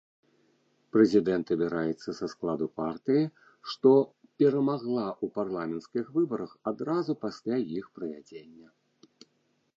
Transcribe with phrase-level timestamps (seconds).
[0.95, 3.23] Прэзідэнт абіраецца са складу партыі,
[3.73, 3.91] што
[4.41, 8.67] перамагла ў парламенцкіх выбарах адразу пасля іх правядзення.